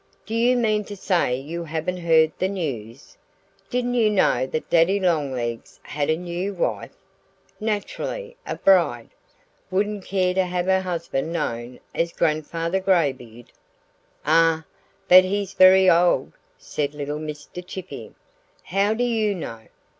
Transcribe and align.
"Do 0.25 0.33
you 0.33 0.57
mean 0.57 0.83
to 0.85 0.95
say 0.95 1.35
you 1.35 1.63
haven't 1.65 1.97
heard 1.97 2.31
the 2.39 2.47
news? 2.47 3.17
Didn't 3.69 3.93
you 3.93 4.09
know 4.09 4.47
that 4.47 4.67
Daddy 4.71 4.99
Longlegs 4.99 5.79
had 5.83 6.09
a 6.09 6.17
new 6.17 6.55
wife? 6.55 6.89
Naturally, 7.59 8.35
a 8.43 8.55
bride 8.55 9.11
wouldn't 9.69 10.03
care 10.03 10.33
to 10.33 10.43
have 10.43 10.65
her 10.65 10.71
young 10.77 10.81
husband 10.81 11.31
known 11.31 11.79
as 11.93 12.13
'Grandfather 12.13 12.79
Graybeard.'" 12.79 13.51
"Ah! 14.25 14.65
But 15.07 15.23
he's 15.23 15.53
very 15.53 15.87
old!" 15.87 16.33
said 16.57 16.95
little 16.95 17.19
Mr. 17.19 17.63
Chippy. 17.63 18.15
"How 18.63 18.95
do 18.95 19.03
you 19.03 19.35
know?" 19.35 19.67